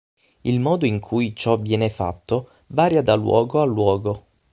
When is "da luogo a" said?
3.03-3.65